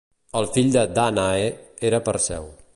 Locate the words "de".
0.75-0.85